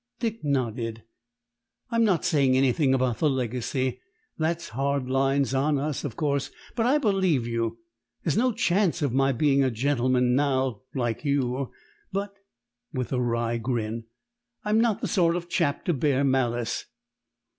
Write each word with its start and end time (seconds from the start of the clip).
Dick 0.19 0.43
nodded. 0.43 1.03
"I'm 1.91 2.03
not 2.03 2.25
saying 2.25 2.57
anything 2.57 2.95
about 2.95 3.19
the 3.19 3.29
legacy. 3.29 3.99
That's 4.35 4.69
hard 4.69 5.07
lines 5.07 5.53
on 5.53 5.77
us, 5.77 6.03
of 6.03 6.15
course; 6.15 6.49
but 6.75 6.87
I 6.87 6.97
believe 6.97 7.45
you. 7.45 7.77
There's 8.23 8.35
no 8.35 8.51
chance 8.51 9.03
of 9.03 9.13
my 9.13 9.31
being 9.31 9.63
a 9.63 9.69
gentleman 9.69 10.33
now, 10.33 10.81
like 10.95 11.23
you; 11.23 11.71
but" 12.11 12.33
with 12.91 13.13
a 13.13 13.21
wry 13.21 13.59
grin 13.59 14.05
"I'm 14.65 14.81
not 14.81 15.01
the 15.01 15.07
sort 15.07 15.35
of 15.35 15.47
chap 15.49 15.85
to 15.85 15.93
bear 15.93 16.23
malice." 16.23 16.85